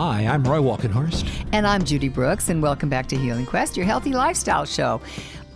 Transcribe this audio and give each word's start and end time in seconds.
Hi, 0.00 0.28
I'm 0.28 0.44
Roy 0.44 0.58
Walkenhorst. 0.58 1.28
And 1.50 1.66
I'm 1.66 1.82
Judy 1.82 2.08
Brooks, 2.08 2.50
and 2.50 2.62
welcome 2.62 2.88
back 2.88 3.08
to 3.08 3.16
Healing 3.16 3.46
Quest, 3.46 3.76
your 3.76 3.84
healthy 3.84 4.12
lifestyle 4.12 4.64
show. 4.64 5.00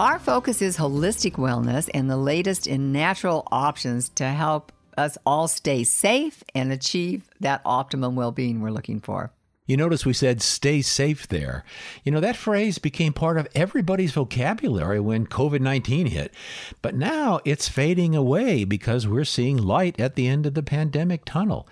Our 0.00 0.18
focus 0.18 0.60
is 0.60 0.76
holistic 0.76 1.34
wellness 1.34 1.88
and 1.94 2.10
the 2.10 2.16
latest 2.16 2.66
in 2.66 2.90
natural 2.90 3.46
options 3.52 4.08
to 4.16 4.26
help 4.26 4.72
us 4.98 5.16
all 5.24 5.46
stay 5.46 5.84
safe 5.84 6.42
and 6.56 6.72
achieve 6.72 7.30
that 7.38 7.62
optimum 7.64 8.16
well 8.16 8.32
being 8.32 8.60
we're 8.60 8.72
looking 8.72 8.98
for. 8.98 9.30
You 9.66 9.76
notice 9.76 10.04
we 10.04 10.12
said 10.12 10.42
stay 10.42 10.82
safe 10.82 11.28
there. 11.28 11.62
You 12.02 12.10
know, 12.10 12.18
that 12.18 12.34
phrase 12.34 12.78
became 12.78 13.12
part 13.12 13.38
of 13.38 13.46
everybody's 13.54 14.10
vocabulary 14.10 14.98
when 14.98 15.28
COVID 15.28 15.60
19 15.60 16.06
hit. 16.06 16.34
But 16.82 16.96
now 16.96 17.38
it's 17.44 17.68
fading 17.68 18.16
away 18.16 18.64
because 18.64 19.06
we're 19.06 19.22
seeing 19.22 19.56
light 19.56 20.00
at 20.00 20.16
the 20.16 20.26
end 20.26 20.46
of 20.46 20.54
the 20.54 20.64
pandemic 20.64 21.24
tunnel. 21.24 21.68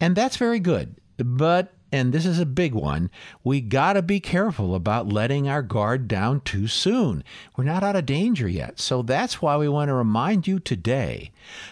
And 0.00 0.14
that's 0.14 0.36
very 0.36 0.60
good. 0.60 0.94
But 1.16 1.72
and 1.96 2.12
this 2.12 2.26
is 2.26 2.38
a 2.38 2.44
big 2.44 2.74
one, 2.74 3.10
we 3.42 3.62
got 3.62 3.94
to 3.94 4.02
be 4.02 4.20
careful 4.20 4.74
about 4.74 5.08
letting 5.08 5.48
our 5.48 5.62
guard 5.62 6.06
down 6.06 6.42
too 6.42 6.66
soon. 6.66 7.24
We're 7.56 7.64
not 7.64 7.82
out 7.82 7.96
of 7.96 8.04
danger 8.04 8.46
yet. 8.46 8.78
So 8.78 9.00
that's 9.00 9.40
why 9.40 9.56
we 9.56 9.66
want 9.66 9.88
to 9.88 9.94
remind 9.94 10.46
you 10.46 10.58
today 10.58 11.30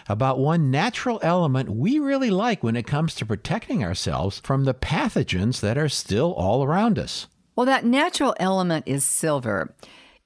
about 0.09 0.39
one 0.39 0.71
natural 0.71 1.19
element 1.21 1.69
we 1.69 1.99
really 1.99 2.31
like 2.31 2.63
when 2.63 2.75
it 2.75 2.87
comes 2.87 3.13
to 3.15 3.25
protecting 3.25 3.83
ourselves 3.83 4.41
from 4.43 4.63
the 4.63 4.73
pathogens 4.73 5.59
that 5.61 5.77
are 5.77 5.89
still 5.89 6.33
all 6.33 6.63
around 6.63 6.97
us. 6.97 7.27
Well, 7.55 7.67
that 7.67 7.85
natural 7.85 8.35
element 8.39 8.85
is 8.87 9.05
silver. 9.05 9.75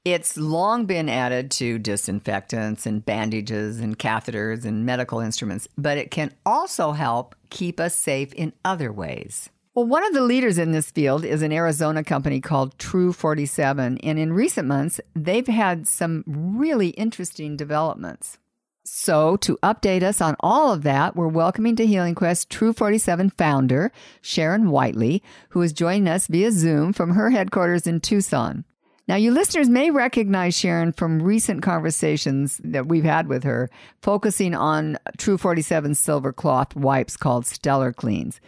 It's 0.06 0.38
long 0.38 0.86
been 0.86 1.10
added 1.10 1.52
to 1.52 1.78
disinfectants 1.78 2.86
and 2.86 3.06
bandages 3.06 3.82
and 3.82 4.00
catheters 4.00 4.64
and 4.64 4.86
medical 4.86 5.20
instruments, 5.20 5.68
but 5.78 5.98
it 5.98 6.10
can 6.10 6.34
also 6.46 6.94
help 6.94 7.36
keep 7.50 7.82
us 7.82 7.98
safe 7.98 8.32
in 8.34 8.54
other 8.64 8.94
ways. 8.94 9.50
Well, 9.76 9.86
one 9.86 10.04
of 10.04 10.14
the 10.14 10.22
leaders 10.22 10.58
in 10.58 10.72
this 10.72 10.90
field 10.90 11.24
is 11.24 11.44
an 11.44 11.52
Arizona 11.52 12.04
company 12.04 12.42
called 12.42 12.78
True 12.80 13.14
47. 13.14 14.00
And 14.00 14.18
in 14.18 14.34
recent 14.34 14.68
months, 14.68 15.00
they've 15.16 15.48
had 15.48 15.88
some 15.88 16.24
really 16.26 16.90
interesting 16.90 17.56
developments. 17.56 18.40
So, 18.84 19.38
to 19.38 19.60
update 19.62 20.02
us 20.02 20.20
on 20.20 20.36
all 20.40 20.74
of 20.74 20.82
that, 20.82 21.16
we're 21.16 21.28
welcoming 21.28 21.76
to 21.76 21.86
Healing 21.86 22.16
Quest 22.16 22.50
True 22.50 22.74
47 22.74 23.30
founder, 23.30 23.92
Sharon 24.22 24.72
Whiteley, 24.72 25.22
who 25.50 25.62
is 25.62 25.72
joining 25.72 26.08
us 26.08 26.26
via 26.26 26.52
Zoom 26.52 26.92
from 26.92 27.12
her 27.12 27.30
headquarters 27.30 27.86
in 27.86 28.00
Tucson. 28.00 28.66
Now, 29.08 29.16
you 29.16 29.32
listeners 29.32 29.70
may 29.70 29.92
recognize 29.92 30.58
Sharon 30.58 30.92
from 30.92 31.22
recent 31.22 31.62
conversations 31.62 32.60
that 32.64 32.88
we've 32.88 33.04
had 33.04 33.28
with 33.28 33.44
her, 33.44 33.70
focusing 34.02 34.56
on 34.56 34.98
True 35.20 35.38
47 35.38 35.94
silver 35.94 36.34
cloth 36.34 36.76
wipes 36.76 37.16
called 37.16 37.46
Stellar 37.46 37.94
Cleans. 37.94 38.42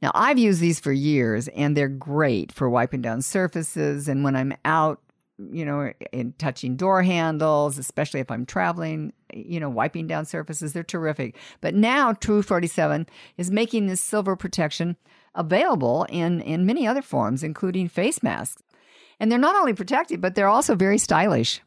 Now, 0.00 0.12
I've 0.14 0.38
used 0.38 0.60
these 0.60 0.78
for 0.78 0.92
years 0.92 1.48
and 1.48 1.76
they're 1.76 1.88
great 1.88 2.52
for 2.52 2.70
wiping 2.70 3.02
down 3.02 3.22
surfaces. 3.22 4.08
And 4.08 4.22
when 4.22 4.36
I'm 4.36 4.54
out, 4.64 5.00
you 5.38 5.64
know, 5.64 5.92
in 6.12 6.32
touching 6.38 6.76
door 6.76 7.02
handles, 7.02 7.78
especially 7.78 8.20
if 8.20 8.30
I'm 8.30 8.46
traveling, 8.46 9.12
you 9.32 9.60
know, 9.60 9.68
wiping 9.68 10.06
down 10.06 10.24
surfaces, 10.24 10.72
they're 10.72 10.82
terrific. 10.82 11.36
But 11.60 11.74
now 11.74 12.12
True 12.12 12.42
47 12.42 13.06
is 13.36 13.50
making 13.50 13.86
this 13.86 14.00
silver 14.00 14.36
protection 14.36 14.96
available 15.34 16.06
in, 16.08 16.40
in 16.42 16.66
many 16.66 16.86
other 16.86 17.02
forms, 17.02 17.42
including 17.42 17.88
face 17.88 18.22
masks. 18.22 18.62
And 19.20 19.30
they're 19.30 19.38
not 19.38 19.56
only 19.56 19.74
protective, 19.74 20.20
but 20.20 20.34
they're 20.34 20.48
also 20.48 20.76
very 20.76 20.98
stylish. 20.98 21.60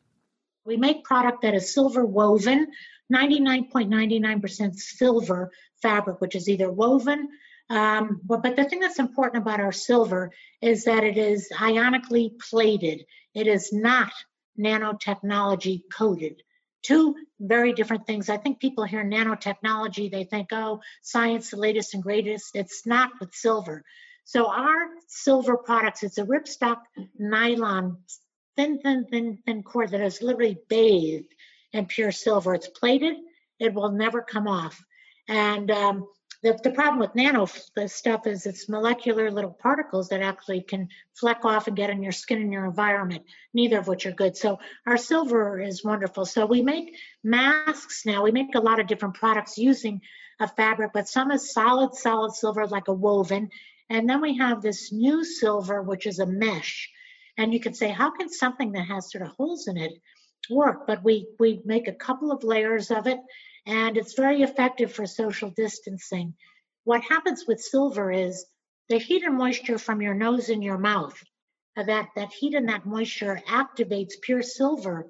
We 0.66 0.78
make 0.78 1.04
product 1.04 1.42
that 1.42 1.54
is 1.54 1.74
silver 1.74 2.06
woven, 2.06 2.68
99.99% 3.12 4.76
silver 4.76 5.52
fabric, 5.82 6.22
which 6.22 6.36
is 6.36 6.48
either 6.48 6.72
woven 6.72 7.28
um, 7.72 8.20
but, 8.26 8.44
but 8.44 8.58
the 8.58 8.66
thing 8.66 8.82
that's 8.82 9.00
important 9.00 9.44
about 9.44 9.62
our 9.62 9.72
silver 9.72 10.32
is 10.62 10.84
that 10.84 11.06
it 11.06 11.18
is 11.18 11.48
ionically 11.56 12.32
plated. 12.50 13.06
It 13.34 13.48
is 13.48 13.72
not 13.72 14.12
nanotechnology 14.59 15.84
coated. 15.90 16.44
Two 16.84 17.16
very 17.40 17.72
different 17.72 18.06
things. 18.06 18.30
I 18.30 18.36
think 18.36 18.60
people 18.60 18.84
hear 18.84 19.06
nanotechnology, 19.06 20.12
they 20.12 20.26
think, 20.26 20.50
oh, 20.52 20.81
science, 21.02 21.52
the 21.52 21.58
latest 21.58 21.94
and 21.94 22.04
greatest. 22.04 22.58
It's 22.58 22.86
not 22.86 23.12
with 23.22 23.34
silver. 23.34 23.86
So 24.26 24.52
our 24.52 24.88
silver 25.08 25.56
products, 25.56 26.04
it's 26.04 26.18
a 26.18 26.26
ripstop 26.26 26.81
nylon, 27.18 28.00
thin, 28.58 28.80
thin, 28.81 29.06
thin, 29.10 29.38
thin 29.46 29.64
cord 29.64 29.92
that 29.92 30.02
is 30.02 30.22
literally 30.22 30.58
bathed 30.68 31.34
in 31.72 31.86
pure 31.86 32.12
silver. 32.12 32.54
It's 32.54 32.68
plated, 32.68 33.16
it 33.60 33.74
will 33.74 33.94
never 33.94 34.22
come 34.22 34.50
off. 34.50 34.84
And 35.30 35.72
um, 35.72 36.08
the, 36.44 36.59
the 36.63 36.72
problem 36.72 37.00
with 37.00 37.13
nano 37.13 37.46
stuff 37.85 38.25
is 38.25 38.46
it's 38.46 38.68
molecular 38.68 39.29
little 39.29 39.52
particles 39.52 40.09
that 40.09 40.22
actually 40.22 40.62
can 40.62 40.90
fleck 41.13 41.46
off 41.46 41.68
and 41.68 41.78
get 41.78 41.91
in 41.91 42.02
your 42.02 42.12
skin 42.12 42.41
and 42.41 42.52
your 42.52 42.66
environment, 42.66 43.24
neither 43.53 43.78
of 43.78 43.88
which 43.88 44.06
are 44.06 44.12
good. 44.12 44.35
So 44.35 44.59
our 44.88 44.97
silver 44.97 45.59
is 45.59 45.84
wonderful. 45.84 46.25
So 46.25 46.46
we 46.46 46.63
make 46.63 46.96
masks 47.24 48.06
now. 48.06 48.24
We 48.24 48.31
make 48.31 48.56
a 48.56 48.59
lot 48.59 48.80
of 48.80 48.88
different 48.88 49.16
products 49.16 49.57
using 49.57 50.01
a 50.40 50.47
fabric, 50.47 50.91
but 50.94 51.07
some 51.07 51.30
is 51.30 51.53
solid, 51.53 51.94
solid 51.94 52.34
silver 52.34 52.66
like 52.66 52.88
a 52.88 52.94
woven. 52.94 53.50
And 53.90 54.09
then 54.09 54.22
we 54.22 54.38
have 54.38 54.62
this 54.62 54.91
new 54.91 55.24
silver, 55.24 55.84
which 55.84 56.07
is 56.07 56.19
a 56.19 56.25
mesh. 56.25 56.90
And 57.38 57.53
you 57.53 57.59
could 57.59 57.75
say, 57.75 57.90
how 57.90 58.12
can 58.12 58.30
something 58.30 58.72
that 58.72 58.88
has 58.88 59.12
sort 59.12 59.24
of 59.24 59.30
holes 59.30 59.68
in 59.68 59.78
it 59.78 59.94
work? 60.50 60.88
But 60.88 61.03
we 61.03 61.28
we 61.40 61.62
make 61.66 61.88
a 61.88 61.94
couple 61.94 62.31
of 62.31 62.44
layers 62.44 62.90
of 62.90 63.06
it 63.06 63.19
and 63.66 63.98
it's 63.98 64.14
very 64.14 64.42
effective 64.42 64.92
for 64.92 65.06
social 65.06 65.50
distancing. 65.50 66.34
What 66.84 67.02
happens 67.04 67.46
with 67.48 67.62
silver 67.62 68.12
is 68.12 68.46
the 68.90 68.98
heat 68.98 69.24
and 69.24 69.38
moisture 69.38 69.78
from 69.78 70.02
your 70.02 70.14
nose 70.14 70.50
and 70.50 70.64
your 70.64 70.78
mouth, 70.78 71.18
uh, 71.78 71.84
that, 71.84 72.10
that 72.16 72.34
heat 72.34 72.56
and 72.56 72.70
that 72.70 72.86
moisture 72.86 73.42
activates 73.48 74.14
pure 74.22 74.42
silver 74.42 75.08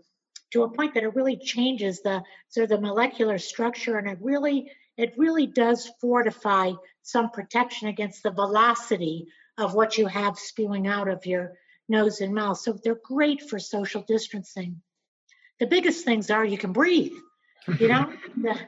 to 0.51 0.63
a 0.63 0.69
point 0.69 0.93
that 0.93 1.03
it 1.03 1.15
really 1.15 1.37
changes 1.37 2.01
the 2.01 2.21
sort 2.49 2.65
of 2.65 2.69
the 2.69 2.81
molecular 2.81 3.37
structure 3.37 3.97
and 3.97 4.07
it 4.07 4.17
really 4.21 4.69
it 4.97 5.13
really 5.17 5.47
does 5.47 5.89
fortify 6.01 6.73
some 7.01 7.29
protection 7.29 7.87
against 7.87 8.23
the 8.23 8.29
velocity 8.29 9.27
of 9.57 9.73
what 9.73 9.97
you 9.97 10.05
have 10.05 10.37
spewing 10.37 10.85
out 10.85 11.07
of 11.07 11.25
your 11.25 11.53
nose 11.87 12.21
and 12.21 12.35
mouth. 12.35 12.59
So 12.59 12.73
they're 12.73 12.99
great 13.03 13.41
for 13.41 13.57
social 13.57 14.03
distancing. 14.07 14.81
The 15.59 15.65
biggest 15.65 16.05
things 16.05 16.29
are 16.29 16.45
you 16.45 16.57
can 16.57 16.73
breathe 16.73 17.13
you 17.79 17.87
know? 17.87 18.11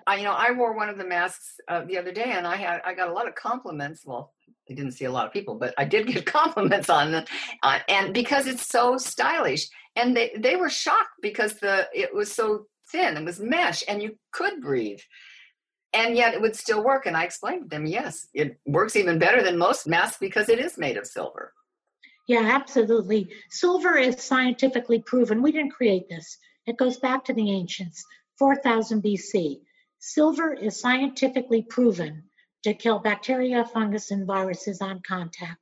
I, 0.08 0.18
you 0.18 0.24
know 0.24 0.34
i 0.34 0.52
wore 0.52 0.76
one 0.76 0.90
of 0.90 0.98
the 0.98 1.06
masks 1.06 1.60
uh, 1.68 1.84
the 1.86 1.98
other 1.98 2.12
day 2.12 2.32
and 2.32 2.46
i 2.46 2.56
had 2.56 2.82
i 2.86 2.94
got 2.94 3.10
a 3.10 3.14
lot 3.14 3.28
of 3.28 3.36
compliments. 3.36 4.06
Well 4.06 4.34
i 4.70 4.74
didn't 4.74 4.92
see 4.94 5.06
a 5.06 5.12
lot 5.12 5.26
of 5.26 5.34
people 5.34 5.56
but 5.56 5.74
i 5.78 5.86
did 5.86 6.08
get 6.14 6.26
compliments 6.26 6.90
on 6.90 7.14
it 7.14 7.30
uh, 7.64 7.80
and 7.88 8.14
because 8.14 8.48
it's 8.48 8.68
so 8.68 8.98
stylish 8.98 9.68
and 9.96 10.16
they 10.16 10.32
they 10.38 10.56
were 10.56 10.70
shocked 10.70 11.22
because 11.22 11.56
the 11.56 11.88
it 11.94 12.14
was 12.14 12.32
so 12.32 12.66
thin 12.92 13.18
it 13.18 13.26
was 13.26 13.40
mesh 13.40 13.84
and 13.88 14.02
you 14.02 14.18
could 14.32 14.62
breathe. 14.62 15.00
And 15.96 16.18
yet 16.18 16.34
it 16.34 16.42
would 16.42 16.56
still 16.56 16.84
work 16.84 17.06
and 17.06 17.16
i 17.16 17.24
explained 17.24 17.64
to 17.64 17.68
them 17.70 17.86
yes 17.86 18.28
it 18.34 18.60
works 18.66 18.96
even 18.96 19.20
better 19.20 19.44
than 19.44 19.58
most 19.58 19.88
masks 19.88 20.18
because 20.20 20.50
it 20.50 20.60
is 20.60 20.78
made 20.78 20.98
of 20.98 21.06
silver. 21.06 21.54
Yeah 22.28 22.50
absolutely. 22.54 23.30
Silver 23.50 23.98
is 23.98 24.24
scientifically 24.24 25.00
proven. 25.06 25.42
We 25.42 25.52
didn't 25.52 25.72
create 25.72 26.10
this. 26.10 26.38
It 26.66 26.78
goes 26.78 26.98
back 26.98 27.26
to 27.26 27.34
the 27.34 27.52
ancients 27.52 28.04
4000 28.38 29.02
BC. 29.04 29.62
Silver 30.00 30.54
is 30.54 30.80
scientifically 30.80 31.62
proven 31.62 32.24
to 32.64 32.74
kill 32.74 33.00
bacteria, 33.00 33.66
fungus, 33.66 34.12
and 34.12 34.26
viruses 34.26 34.82
on 34.82 35.02
contact. 35.08 35.60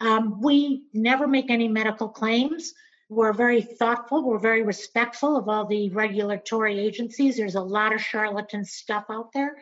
Um, 0.00 0.40
we 0.40 0.84
never 0.92 1.26
make 1.26 1.50
any 1.50 1.68
medical 1.68 2.08
claims. 2.08 2.74
We're 3.08 3.32
very 3.32 3.62
thoughtful. 3.62 4.24
We're 4.24 4.38
very 4.38 4.62
respectful 4.62 5.36
of 5.36 5.48
all 5.48 5.66
the 5.66 5.90
regulatory 5.90 6.78
agencies. 6.78 7.36
There's 7.36 7.54
a 7.54 7.62
lot 7.62 7.94
of 7.94 8.00
charlatan 8.00 8.64
stuff 8.64 9.04
out 9.10 9.32
there. 9.32 9.56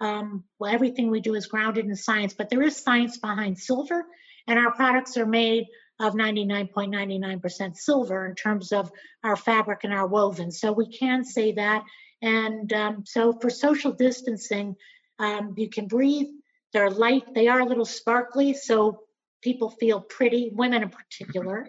Um, 0.00 0.44
well, 0.58 0.72
everything 0.72 1.10
we 1.10 1.20
do 1.20 1.34
is 1.34 1.46
grounded 1.46 1.86
in 1.86 1.96
science, 1.96 2.34
but 2.34 2.50
there 2.50 2.62
is 2.62 2.76
science 2.76 3.16
behind 3.16 3.58
silver, 3.58 4.04
and 4.46 4.58
our 4.58 4.72
products 4.72 5.16
are 5.16 5.26
made 5.26 5.66
of 5.98 6.14
99.99% 6.14 7.76
silver 7.76 8.26
in 8.26 8.34
terms 8.34 8.72
of 8.72 8.90
our 9.24 9.36
fabric 9.36 9.84
and 9.84 9.94
our 9.94 10.06
woven. 10.06 10.50
So 10.50 10.72
we 10.72 10.88
can 10.88 11.24
say 11.24 11.52
that. 11.52 11.84
And 12.26 12.72
um, 12.72 13.04
so 13.06 13.32
for 13.34 13.48
social 13.50 13.92
distancing, 13.92 14.74
um, 15.20 15.54
you 15.56 15.70
can 15.70 15.86
breathe. 15.86 16.26
They're 16.72 16.90
light. 16.90 17.22
They 17.34 17.46
are 17.46 17.60
a 17.60 17.64
little 17.64 17.84
sparkly, 17.84 18.52
so 18.52 19.02
people 19.42 19.70
feel 19.70 20.00
pretty. 20.00 20.50
Women 20.52 20.82
in 20.82 20.88
particular. 20.88 21.68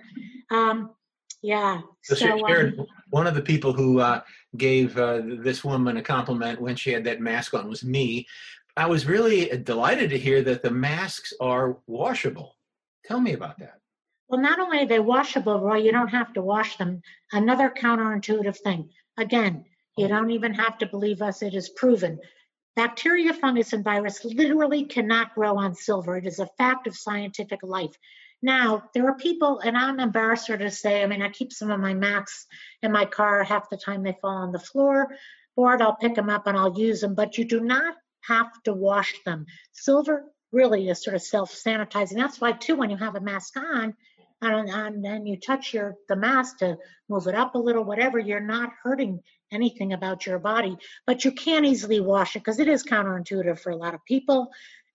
Um, 0.50 0.96
yeah. 1.44 1.82
So, 2.02 2.16
so 2.16 2.40
Sharon, 2.48 2.80
um, 2.80 2.88
one 3.12 3.28
of 3.28 3.36
the 3.36 3.42
people 3.44 3.72
who 3.72 4.00
uh, 4.00 4.22
gave 4.58 4.98
uh, 4.98 5.22
this 5.24 5.64
woman 5.64 5.98
a 5.98 6.02
compliment 6.02 6.60
when 6.60 6.76
she 6.76 6.92
had 6.92 7.04
that 7.04 7.22
mask 7.22 7.54
on 7.54 7.70
was 7.70 7.84
me. 7.84 8.26
I 8.76 8.88
was 8.88 9.06
really 9.06 9.56
delighted 9.60 10.10
to 10.10 10.18
hear 10.18 10.42
that 10.42 10.64
the 10.64 10.72
masks 10.72 11.34
are 11.40 11.78
washable. 11.86 12.56
Tell 13.06 13.20
me 13.20 13.34
about 13.34 13.60
that. 13.60 13.80
Well, 14.28 14.42
not 14.42 14.60
only 14.60 14.80
are 14.80 14.88
they 14.88 15.00
washable, 15.00 15.60
Roy, 15.60 15.78
you 15.78 15.92
don't 15.92 16.08
have 16.10 16.34
to 16.34 16.42
wash 16.42 16.78
them. 16.78 17.04
Another 17.32 17.70
counterintuitive 17.70 18.58
thing. 18.58 18.90
Again, 19.18 19.66
you 19.98 20.06
uh-huh. 20.06 20.16
don't 20.16 20.32
even 20.32 20.54
have 20.54 20.78
to 20.80 20.86
believe 20.86 21.22
us, 21.22 21.42
it 21.42 21.54
is 21.54 21.70
proven. 21.70 22.20
Bacteria, 22.76 23.34
fungus, 23.34 23.74
and 23.74 23.84
virus 23.84 24.24
literally 24.24 24.86
cannot 24.86 25.34
grow 25.34 25.58
on 25.58 25.74
silver. 25.74 26.16
It 26.18 26.28
is 26.28 26.40
a 26.40 26.50
fact 26.58 26.86
of 26.86 26.96
scientific 26.96 27.62
life. 27.64 27.96
Now, 28.42 28.84
there 28.94 29.08
are 29.08 29.16
people, 29.16 29.60
and 29.60 29.76
I'm 29.76 30.00
embarrassed 30.00 30.46
to 30.46 30.70
say, 30.70 31.02
I 31.02 31.08
mean, 31.08 31.24
I 31.24 31.30
keep 31.30 31.52
some 31.52 31.72
of 31.72 31.80
my 31.80 31.96
Macs 31.96 32.46
in 32.84 32.92
my 32.92 33.06
car. 33.06 33.44
Half 33.44 33.72
the 33.72 33.78
time 33.78 34.04
they 34.04 34.16
fall 34.22 34.38
on 34.38 34.52
the 34.52 34.60
floor, 34.60 35.08
board, 35.56 35.82
I'll 35.82 35.96
pick 35.96 36.14
them 36.14 36.30
up 36.30 36.46
and 36.46 36.56
I'll 36.56 36.80
use 36.80 37.02
them, 37.02 37.16
but 37.16 37.40
you 37.40 37.46
do 37.46 37.60
not 37.60 37.96
have 38.22 38.52
to 38.66 38.74
wash 38.74 39.16
them. 39.26 39.48
Silver 39.72 40.26
really 40.52 40.88
is 40.88 41.04
sort 41.04 41.16
of 41.16 41.24
self-sanitizing. 41.24 42.14
That's 42.14 42.40
why, 42.40 42.52
too, 42.52 42.76
when 42.76 42.92
you 42.92 42.98
have 42.98 43.16
a 43.16 43.22
mask 43.22 43.58
on, 43.58 43.96
and, 44.40 44.70
and, 44.70 45.04
and 45.04 45.28
you 45.28 45.40
touch 45.40 45.74
your 45.74 45.96
the 46.08 46.16
mask 46.16 46.60
to 46.60 46.78
move 47.10 47.26
it 47.26 47.34
up 47.34 47.56
a 47.56 47.58
little, 47.58 47.84
whatever, 47.84 48.20
you're 48.20 48.40
not 48.40 48.70
hurting 48.84 49.22
anything 49.52 49.94
about 49.94 50.26
your 50.26 50.40
body, 50.40 50.78
but 51.06 51.26
you 51.26 51.32
can 51.32 51.66
easily 51.66 52.00
wash 52.00 52.36
it 52.36 52.40
because 52.40 52.60
it 52.60 52.68
is 52.68 52.84
counterintuitive 52.84 53.60
for 53.60 53.72
a 53.72 53.76
lot 53.76 53.94
of 53.94 54.04
people 54.06 54.52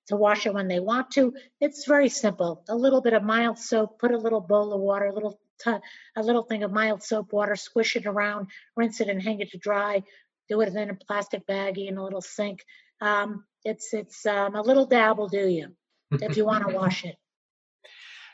to 0.09 0.17
wash 0.17 0.47
it 0.47 0.55
when 0.55 0.69
they 0.69 0.81
want 0.81 1.11
to. 1.13 1.35
It's 1.61 1.87
very 1.87 2.09
simple. 2.09 2.65
A 2.69 2.77
little 2.77 3.01
bit 3.01 3.13
of 3.13 3.23
mild 3.23 3.59
soap, 3.59 3.99
put 3.99 4.13
a 4.13 4.19
little 4.19 4.41
bowl 4.41 4.73
of 4.73 4.81
water, 4.81 5.07
a 5.07 5.15
little 5.15 5.41
t- 5.63 5.73
a 6.17 6.23
little 6.23 6.43
thing 6.43 6.63
of 6.63 6.73
mild 6.73 7.03
soap 7.03 7.33
water, 7.33 7.57
squish 7.57 7.97
it 7.97 8.07
around, 8.07 8.49
rinse 8.77 9.01
it 9.01 9.09
and 9.09 9.23
hang 9.23 9.41
it 9.41 9.51
to 9.53 9.59
dry. 9.59 10.03
Do 10.49 10.61
it 10.61 10.75
in 10.75 10.91
a 10.91 10.95
plastic 10.95 11.47
baggie 11.47 11.89
in 11.89 11.97
a 11.97 12.05
little 12.05 12.21
sink. 12.21 12.65
Um, 13.01 13.45
it's 13.65 13.95
it's 13.95 14.27
um, 14.27 14.55
a 14.55 14.63
little 14.63 14.87
dab 14.87 15.19
will 15.19 15.29
do 15.29 15.47
you 15.47 15.75
if 16.11 16.37
you 16.37 16.45
want 16.45 16.69
to 16.69 16.75
wash 16.77 17.05
it. 17.05 17.17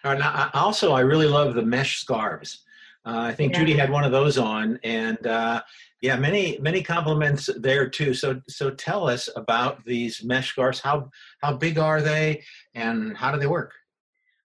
And 0.05 0.23
also, 0.55 0.93
I 0.93 1.00
really 1.00 1.26
love 1.26 1.55
the 1.55 1.62
mesh 1.62 2.00
scarves. 2.00 2.64
Uh, 3.06 3.21
I 3.21 3.33
think 3.33 3.53
yeah. 3.53 3.61
Judy 3.61 3.73
had 3.75 3.91
one 3.91 4.05
of 4.05 4.12
those 4.12 4.39
on, 4.39 4.79
and 4.83 5.27
uh, 5.27 5.62
yeah, 6.03 6.17
many 6.17 6.59
many 6.59 6.83
compliments 6.83 7.49
there 7.56 7.89
too. 7.89 8.12
So 8.12 8.41
so 8.49 8.71
tell 8.71 9.09
us 9.09 9.29
about 9.35 9.85
these 9.85 10.23
mesh 10.25 10.50
scarves. 10.50 10.81
How 10.81 11.11
how 11.41 11.55
big 11.55 11.79
are 11.79 12.03
they, 12.03 12.43
and 12.75 13.17
how 13.17 13.33
do 13.33 13.39
they 13.39 13.47
work? 13.47 13.73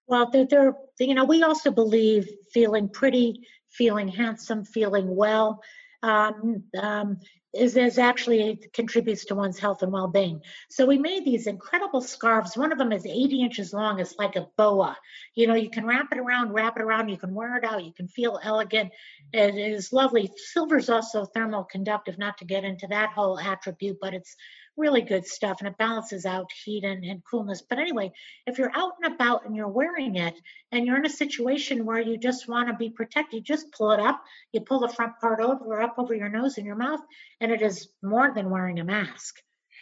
Well, 0.06 0.30
they're, 0.30 0.46
they're 0.46 0.74
you 0.98 1.14
know 1.14 1.24
we 1.24 1.42
also 1.42 1.70
believe 1.70 2.28
feeling 2.52 2.88
pretty, 2.88 3.40
feeling 3.70 4.08
handsome, 4.08 4.64
feeling 4.64 5.14
well. 5.14 5.60
Um, 6.02 6.64
um, 6.80 7.18
is, 7.54 7.76
is 7.76 7.98
actually 7.98 8.60
contributes 8.72 9.24
to 9.26 9.34
one's 9.34 9.58
health 9.58 9.82
and 9.82 9.92
well-being. 9.92 10.40
So 10.68 10.86
we 10.86 10.98
made 10.98 11.24
these 11.24 11.46
incredible 11.46 12.00
scarves. 12.00 12.56
One 12.56 12.72
of 12.72 12.78
them 12.78 12.92
is 12.92 13.06
80 13.06 13.42
inches 13.42 13.72
long. 13.72 14.00
It's 14.00 14.16
like 14.18 14.36
a 14.36 14.48
boa. 14.56 14.96
You 15.34 15.46
know, 15.46 15.54
you 15.54 15.70
can 15.70 15.86
wrap 15.86 16.08
it 16.12 16.18
around, 16.18 16.52
wrap 16.52 16.76
it 16.76 16.82
around. 16.82 17.08
You 17.08 17.16
can 17.16 17.34
wear 17.34 17.56
it 17.56 17.64
out. 17.64 17.84
You 17.84 17.92
can 17.92 18.08
feel 18.08 18.40
elegant. 18.42 18.90
It 19.32 19.54
is 19.56 19.92
lovely. 19.92 20.30
Silver 20.36 20.78
is 20.78 20.90
also 20.90 21.24
thermal 21.24 21.64
conductive. 21.64 22.18
Not 22.18 22.38
to 22.38 22.44
get 22.44 22.64
into 22.64 22.86
that 22.88 23.10
whole 23.10 23.38
attribute, 23.38 23.98
but 24.00 24.14
it's 24.14 24.36
really 24.76 25.02
good 25.02 25.26
stuff 25.26 25.58
and 25.60 25.68
it 25.68 25.78
balances 25.78 26.26
out 26.26 26.50
heat 26.64 26.84
and, 26.84 27.04
and 27.04 27.22
coolness. 27.30 27.62
But 27.62 27.78
anyway, 27.78 28.12
if 28.46 28.58
you're 28.58 28.74
out 28.74 28.92
and 29.02 29.14
about 29.14 29.46
and 29.46 29.54
you're 29.54 29.68
wearing 29.68 30.16
it 30.16 30.34
and 30.72 30.86
you're 30.86 30.96
in 30.96 31.06
a 31.06 31.10
situation 31.10 31.84
where 31.84 32.00
you 32.00 32.18
just 32.18 32.48
want 32.48 32.68
to 32.68 32.76
be 32.76 32.90
protected, 32.90 33.38
you 33.38 33.42
just 33.42 33.72
pull 33.72 33.92
it 33.92 34.00
up, 34.00 34.22
you 34.52 34.60
pull 34.60 34.80
the 34.80 34.88
front 34.88 35.12
part 35.20 35.40
over 35.40 35.80
up 35.80 35.94
over 35.98 36.14
your 36.14 36.28
nose 36.28 36.58
and 36.58 36.66
your 36.66 36.76
mouth, 36.76 37.00
and 37.40 37.52
it 37.52 37.62
is 37.62 37.88
more 38.02 38.32
than 38.34 38.50
wearing 38.50 38.80
a 38.80 38.84
mask, 38.84 39.36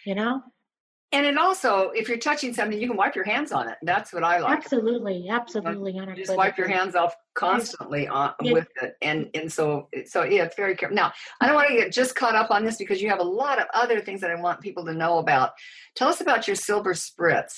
you 0.04 0.14
know? 0.14 0.42
And 1.12 1.26
it 1.26 1.36
also, 1.36 1.90
if 1.90 2.08
you're 2.08 2.16
touching 2.16 2.54
something, 2.54 2.80
you 2.80 2.88
can 2.88 2.96
wipe 2.96 3.14
your 3.14 3.26
hands 3.26 3.52
on 3.52 3.68
it. 3.68 3.76
That's 3.82 4.14
what 4.14 4.24
I 4.24 4.38
like. 4.38 4.56
Absolutely, 4.56 5.28
absolutely. 5.28 5.92
You 5.92 6.14
just 6.16 6.34
wipe 6.34 6.56
your 6.56 6.68
hands 6.68 6.94
off 6.94 7.14
constantly 7.34 8.08
on 8.08 8.32
yeah. 8.40 8.52
with 8.54 8.68
it, 8.80 8.96
and 9.02 9.28
and 9.34 9.52
so 9.52 9.88
so 10.06 10.24
yeah, 10.24 10.44
it's 10.44 10.56
very 10.56 10.74
careful. 10.74 10.96
Now, 10.96 11.12
I 11.40 11.46
don't 11.46 11.54
want 11.54 11.68
to 11.68 11.76
get 11.76 11.92
just 11.92 12.14
caught 12.14 12.34
up 12.34 12.50
on 12.50 12.64
this 12.64 12.78
because 12.78 13.02
you 13.02 13.10
have 13.10 13.20
a 13.20 13.24
lot 13.24 13.60
of 13.60 13.66
other 13.74 14.00
things 14.00 14.22
that 14.22 14.30
I 14.30 14.40
want 14.40 14.62
people 14.62 14.86
to 14.86 14.94
know 14.94 15.18
about. 15.18 15.50
Tell 15.96 16.08
us 16.08 16.22
about 16.22 16.46
your 16.46 16.56
silver 16.56 16.94
spritz. 16.94 17.56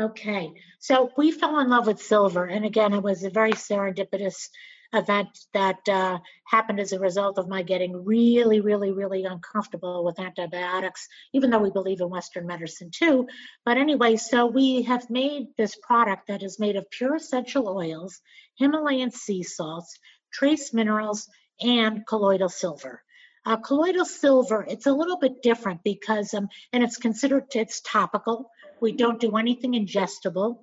Okay, 0.00 0.52
so 0.78 1.10
we 1.16 1.32
fell 1.32 1.58
in 1.58 1.68
love 1.68 1.88
with 1.88 2.00
silver, 2.00 2.44
and 2.44 2.64
again, 2.64 2.94
it 2.94 3.02
was 3.02 3.24
a 3.24 3.30
very 3.30 3.52
serendipitous 3.52 4.48
event 4.92 5.28
that 5.54 5.88
uh, 5.88 6.18
happened 6.44 6.80
as 6.80 6.92
a 6.92 6.98
result 6.98 7.38
of 7.38 7.48
my 7.48 7.62
getting 7.62 8.04
really, 8.04 8.60
really, 8.60 8.92
really 8.92 9.24
uncomfortable 9.24 10.04
with 10.04 10.18
antibiotics, 10.18 11.08
even 11.32 11.50
though 11.50 11.58
we 11.58 11.70
believe 11.70 12.00
in 12.00 12.10
Western 12.10 12.46
medicine 12.46 12.90
too. 12.92 13.28
But 13.64 13.76
anyway, 13.76 14.16
so 14.16 14.46
we 14.46 14.82
have 14.82 15.10
made 15.10 15.48
this 15.56 15.76
product 15.76 16.28
that 16.28 16.42
is 16.42 16.58
made 16.58 16.76
of 16.76 16.90
pure 16.90 17.16
essential 17.16 17.68
oils, 17.68 18.20
Himalayan 18.56 19.10
sea 19.10 19.42
salts, 19.42 19.98
trace 20.32 20.74
minerals, 20.74 21.28
and 21.60 22.06
colloidal 22.06 22.48
silver. 22.48 23.02
Uh, 23.44 23.56
colloidal 23.56 24.04
silver, 24.04 24.66
it's 24.68 24.86
a 24.86 24.92
little 24.92 25.18
bit 25.18 25.42
different 25.42 25.82
because, 25.82 26.34
um, 26.34 26.48
and 26.72 26.82
it's 26.82 26.98
considered, 26.98 27.44
it's 27.54 27.80
topical. 27.80 28.50
We 28.80 28.92
don't 28.92 29.20
do 29.20 29.36
anything 29.36 29.72
ingestible. 29.72 30.58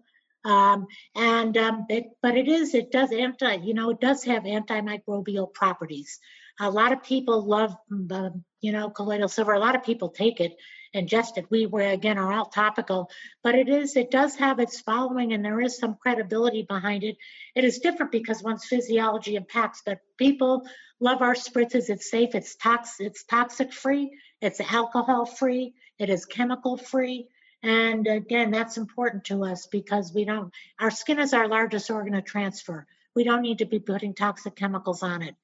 Um, 0.47 0.87
and 1.13 1.57
um, 1.57 1.85
it, 1.89 2.05
but 2.21 2.37
it 2.37 2.47
is 2.47 2.73
it 2.73 2.89
does 2.89 3.11
anti 3.11 3.55
you 3.55 3.73
know 3.73 3.89
it 3.89 3.99
does 3.99 4.23
have 4.23 4.43
antimicrobial 4.43 5.53
properties. 5.53 6.19
A 6.59 6.71
lot 6.71 6.93
of 6.93 7.03
people 7.03 7.45
love 7.45 7.75
um, 7.91 8.45
you 8.61 8.71
know 8.71 8.89
colloidal 8.89 9.27
silver. 9.27 9.51
A 9.51 9.59
lot 9.59 9.75
of 9.75 9.83
people 9.83 10.07
take 10.07 10.39
it, 10.39 10.55
ingest 10.95 11.37
it. 11.37 11.51
We 11.51 11.65
were 11.65 11.81
again 11.81 12.17
are 12.17 12.31
all 12.31 12.45
topical, 12.45 13.09
but 13.43 13.55
it 13.55 13.67
is 13.67 13.97
it 13.97 14.09
does 14.09 14.35
have 14.35 14.59
its 14.59 14.79
following, 14.79 15.33
and 15.33 15.43
there 15.43 15.59
is 15.59 15.77
some 15.77 15.97
credibility 16.01 16.63
behind 16.63 17.03
it. 17.03 17.17
It 17.53 17.65
is 17.65 17.79
different 17.79 18.13
because 18.13 18.41
one's 18.41 18.65
physiology 18.65 19.35
impacts, 19.35 19.81
but 19.85 19.99
people 20.17 20.65
love 21.01 21.21
our 21.21 21.35
spritzes. 21.35 21.89
It's 21.89 22.09
safe. 22.09 22.35
It's 22.35 22.55
tox. 22.55 23.01
It's 23.01 23.25
toxic 23.25 23.73
free. 23.73 24.17
It's 24.41 24.61
alcohol 24.61 25.25
free. 25.25 25.73
It 25.99 26.09
is 26.09 26.25
chemical 26.25 26.77
free. 26.77 27.27
And 27.67 28.07
again, 28.07 28.51
that's 28.51 28.77
important 28.77 29.25
to 29.25 29.43
us 29.43 29.67
because 29.67 30.13
we 30.13 30.23
don't, 30.23 30.53
our 30.79 30.89
skin 30.89 31.19
is 31.19 31.33
our 31.33 31.49
largest 31.49 31.91
organ 31.91 32.15
of 32.15 32.23
transfer. 32.23 32.87
We 33.13 33.25
don't 33.25 33.41
need 33.41 33.57
to 33.57 33.65
be 33.65 33.79
putting 33.79 34.13
toxic 34.13 34.55
chemicals 34.55 35.03
on 35.03 35.21
it. 35.21 35.35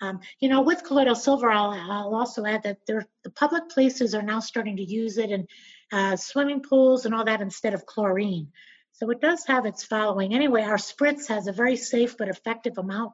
Um, 0.00 0.20
you 0.40 0.48
know, 0.48 0.62
with 0.62 0.84
colloidal 0.84 1.14
silver, 1.14 1.50
I'll, 1.50 1.72
I'll 1.72 2.14
also 2.14 2.46
add 2.46 2.62
that 2.62 2.78
there, 2.86 3.06
the 3.24 3.30
public 3.30 3.68
places 3.68 4.14
are 4.14 4.22
now 4.22 4.40
starting 4.40 4.78
to 4.78 4.82
use 4.82 5.18
it 5.18 5.30
in 5.30 5.48
uh, 5.92 6.16
swimming 6.16 6.62
pools 6.62 7.04
and 7.04 7.14
all 7.14 7.26
that 7.26 7.42
instead 7.42 7.74
of 7.74 7.84
chlorine. 7.84 8.52
So 8.92 9.10
it 9.10 9.20
does 9.20 9.44
have 9.44 9.66
its 9.66 9.84
following. 9.84 10.34
Anyway, 10.34 10.62
our 10.62 10.78
spritz 10.78 11.28
has 11.28 11.46
a 11.46 11.52
very 11.52 11.76
safe 11.76 12.16
but 12.16 12.28
effective 12.28 12.78
amount. 12.78 13.12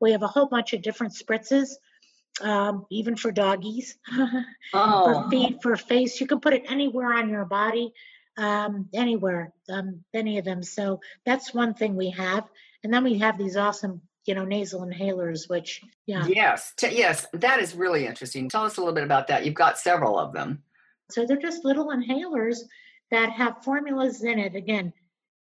We 0.00 0.12
have 0.12 0.22
a 0.22 0.28
whole 0.28 0.46
bunch 0.46 0.72
of 0.72 0.80
different 0.80 1.12
spritzes 1.12 1.72
um, 2.40 2.86
even 2.90 3.16
for 3.16 3.32
doggies, 3.32 3.96
oh. 4.74 5.24
for 5.24 5.30
feet, 5.30 5.62
for 5.62 5.76
face. 5.76 6.20
You 6.20 6.26
can 6.26 6.40
put 6.40 6.54
it 6.54 6.64
anywhere 6.68 7.14
on 7.14 7.28
your 7.28 7.44
body, 7.44 7.92
um, 8.36 8.88
anywhere, 8.94 9.52
um, 9.68 10.04
any 10.14 10.38
of 10.38 10.44
them. 10.44 10.62
So 10.62 11.00
that's 11.24 11.54
one 11.54 11.74
thing 11.74 11.96
we 11.96 12.10
have. 12.10 12.44
And 12.84 12.92
then 12.92 13.04
we 13.04 13.18
have 13.18 13.38
these 13.38 13.56
awesome, 13.56 14.00
you 14.24 14.34
know, 14.34 14.44
nasal 14.44 14.86
inhalers, 14.86 15.48
which, 15.48 15.82
yeah. 16.06 16.26
Yes, 16.26 16.72
T- 16.76 16.96
yes, 16.96 17.26
that 17.32 17.60
is 17.60 17.74
really 17.74 18.06
interesting. 18.06 18.48
Tell 18.48 18.64
us 18.64 18.76
a 18.76 18.80
little 18.80 18.94
bit 18.94 19.04
about 19.04 19.26
that. 19.28 19.44
You've 19.44 19.54
got 19.54 19.78
several 19.78 20.18
of 20.18 20.32
them. 20.32 20.62
So 21.10 21.26
they're 21.26 21.36
just 21.36 21.64
little 21.64 21.88
inhalers 21.88 22.58
that 23.10 23.30
have 23.30 23.64
formulas 23.64 24.22
in 24.22 24.38
it. 24.38 24.54
Again, 24.54 24.92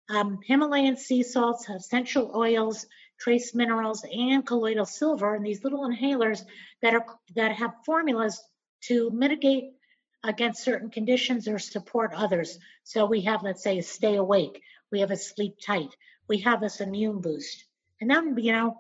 um, 0.09 0.39
Himalayan 0.45 0.97
sea 0.97 1.23
salts, 1.23 1.69
essential 1.69 2.31
oils, 2.35 2.87
trace 3.19 3.55
minerals, 3.55 4.05
and 4.05 4.47
colloidal 4.47 4.87
silver, 4.87 5.35
and 5.35 5.45
these 5.45 5.65
little 5.65 5.89
inhalers 5.89 6.43
that 6.83 6.95
are 6.95 7.05
that 7.35 7.53
have 7.53 7.73
formulas 7.85 8.43
to 8.83 9.11
mitigate 9.11 9.73
against 10.23 10.65
certain 10.65 10.91
conditions 10.91 11.49
or 11.49 11.59
support 11.59 12.13
others. 12.15 12.59
So 12.85 13.07
we 13.07 13.23
have, 13.23 13.43
let's 13.43 13.63
say, 13.63 13.79
a 13.79 13.83
stay 13.83 14.17
awake. 14.17 14.63
We 14.91 15.01
have 15.01 15.11
a 15.11 15.17
sleep 15.17 15.57
tight. 15.65 15.95
We 16.29 16.39
have 16.39 16.61
this 16.61 16.81
immune 16.81 17.21
boost. 17.21 17.65
And 18.01 18.11
then, 18.11 18.37
you 18.39 18.53
know, 18.53 18.79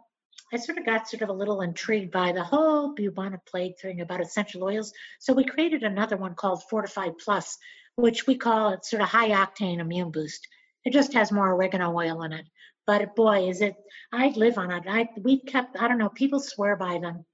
I 0.52 0.58
sort 0.58 0.78
of 0.78 0.86
got 0.86 1.08
sort 1.08 1.22
of 1.22 1.28
a 1.28 1.34
little 1.34 1.60
intrigued 1.60 2.12
by 2.12 2.32
the 2.32 2.44
whole 2.44 2.94
bubonic 2.94 3.44
plague 3.46 3.78
thing 3.78 4.00
about 4.00 4.20
essential 4.20 4.64
oils. 4.64 4.92
So 5.18 5.32
we 5.32 5.44
created 5.44 5.82
another 5.82 6.16
one 6.16 6.34
called 6.34 6.62
Fortified 6.68 7.18
Plus, 7.18 7.58
which 7.96 8.26
we 8.26 8.36
call 8.36 8.70
it 8.70 8.84
sort 8.84 9.02
of 9.02 9.08
high 9.08 9.30
octane 9.30 9.80
immune 9.80 10.10
boost. 10.10 10.46
It 10.84 10.92
just 10.92 11.14
has 11.14 11.32
more 11.32 11.52
oregano 11.52 11.96
oil 11.96 12.22
in 12.22 12.32
it. 12.32 12.46
But 12.86 13.16
boy, 13.16 13.48
is 13.48 13.60
it, 13.60 13.74
I 14.12 14.28
live 14.28 14.58
on 14.58 14.70
it. 14.70 14.84
I, 14.88 15.08
we 15.20 15.40
kept, 15.40 15.76
I 15.78 15.88
don't 15.88 15.98
know, 15.98 16.08
people 16.08 16.40
swear 16.40 16.76
by 16.76 16.98
them. 16.98 17.24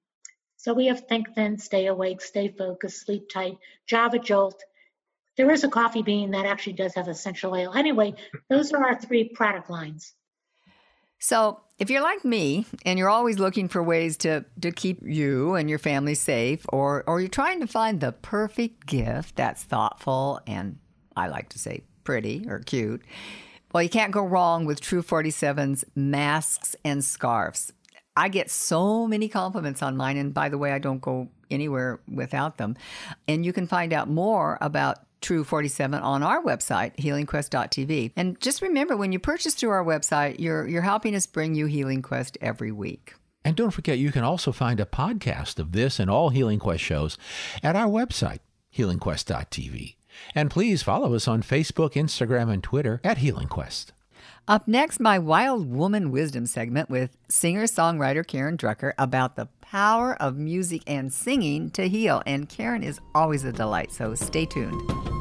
So 0.57 0.73
we 0.73 0.87
have 0.87 1.09
Think 1.09 1.35
Thin, 1.35 1.59
Stay 1.59 1.87
Awake, 1.87 2.21
Stay 2.21 2.49
Focused, 2.49 3.05
Sleep 3.05 3.29
Tight, 3.29 3.59
Java 3.87 4.19
Jolt. 4.19 4.63
There 5.37 5.51
is 5.51 5.65
a 5.65 5.69
coffee 5.69 6.03
bean 6.03 6.31
that 6.31 6.47
actually 6.47 6.75
does 6.75 6.95
have 6.95 7.09
essential 7.09 7.53
oil. 7.53 7.75
Anyway, 7.75 8.15
those 8.49 8.73
are 8.73 8.85
our 8.85 9.01
three 9.01 9.29
product 9.29 9.71
lines. 9.71 10.15
So, 11.19 11.61
if 11.79 11.91
you're 11.91 12.03
like 12.03 12.25
me 12.25 12.65
and 12.85 12.99
you're 12.99 13.09
always 13.09 13.39
looking 13.39 13.69
for 13.69 13.83
ways 13.83 14.17
to, 14.19 14.45
to 14.61 14.71
keep 14.71 15.01
you 15.05 15.55
and 15.55 15.69
your 15.69 15.79
family 15.79 16.15
safe, 16.15 16.65
or, 16.69 17.03
or 17.09 17.21
you're 17.21 17.29
trying 17.29 17.61
to 17.61 17.67
find 17.67 18.01
the 18.01 18.13
perfect 18.13 18.87
gift 18.87 19.37
that's 19.37 19.65
thoughtful 19.65 20.41
and 20.47 20.79
I 21.17 21.29
like 21.29 21.49
to 21.51 21.59
say 21.59 21.83
pretty 22.05 22.47
or 22.49 22.61
cute, 22.61 23.03
well, 23.73 23.83
you 23.83 23.89
can't 23.89 24.13
go 24.13 24.25
wrong 24.25 24.65
with 24.65 24.81
True 24.81 25.03
47's 25.03 25.85
masks 25.95 26.77
and 26.85 27.05
scarves. 27.05 27.73
I 28.17 28.29
get 28.29 28.51
so 28.51 29.07
many 29.07 29.29
compliments 29.29 29.83
on 29.83 29.97
mine. 29.97 30.17
And 30.17 30.35
by 30.35 30.49
the 30.49 30.59
way, 30.59 30.73
I 30.73 30.79
don't 30.79 31.01
go 31.01 31.29
anywhere 31.51 32.01
without 32.13 32.59
them. 32.59 32.77
And 33.27 33.45
you 33.45 33.53
can 33.53 33.67
find 33.67 33.93
out 33.93 34.09
more 34.09 34.59
about 34.61 34.99
True 35.23 35.45
47 35.45 36.03
on 36.03 36.23
our 36.23 36.43
website, 36.43 36.97
healingquest.tv. 36.97 38.13
And 38.17 38.41
just 38.41 38.61
remember 38.61 38.97
when 38.97 39.13
you 39.13 39.19
purchase 39.19 39.55
through 39.55 39.71
our 39.71 39.85
website, 39.85 40.41
you're, 40.41 40.67
you're 40.67 40.83
helping 40.83 41.15
us 41.15 41.27
bring 41.27 41.55
you 41.55 41.67
Healing 41.67 42.03
Quest 42.03 42.37
every 42.41 42.73
week. 42.73 43.15
And 43.45 43.57
don't 43.57 43.71
forget, 43.71 43.99
you 43.99 44.13
can 44.13 44.25
also 44.25 44.53
find 44.53 44.81
a 44.81 44.85
podcast 44.85 45.59
of 45.59 45.73
this 45.73 45.99
and 45.99 46.11
all 46.11 46.31
Healing 46.31 46.59
Quest 46.59 46.83
shows 46.83 47.19
at 47.63 47.77
our 47.77 47.89
website, 47.89 48.41
healingquest.tv. 48.77 49.95
And 50.35 50.51
please 50.51 50.83
follow 50.83 51.15
us 51.15 51.29
on 51.29 51.43
Facebook, 51.43 51.93
Instagram, 51.93 52.53
and 52.53 52.63
Twitter 52.63 53.01
at 53.05 53.19
Healing 53.19 53.49
Quest. 53.49 53.93
Up 54.49 54.67
next, 54.67 54.99
my 54.99 55.19
Wild 55.19 55.71
Woman 55.71 56.11
Wisdom 56.11 56.47
segment 56.47 56.91
with 56.91 57.17
singer 57.29 57.65
songwriter 57.65 58.27
Karen 58.27 58.57
Drucker 58.57 58.93
about 58.99 59.37
the 59.37 59.47
power 59.61 60.21
of 60.21 60.37
music 60.37 60.83
and 60.87 61.13
singing 61.13 61.71
to 61.71 61.89
heal. 61.89 62.23
And 62.27 62.49
Karen 62.49 62.83
is 62.83 63.01
always 63.15 63.45
a 63.45 63.53
delight, 63.53 63.93
so 63.93 64.15
stay 64.15 64.47
tuned. 64.47 65.12